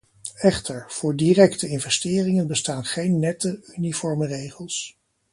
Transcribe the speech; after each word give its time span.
Echter, 0.39 0.85
voor 0.87 1.15
directe 1.15 1.67
investeringen 1.67 2.47
bestaan 2.47 2.85
geen 2.85 3.19
nette, 3.19 3.73
uniforme 3.75 4.27
regels. 4.27 4.97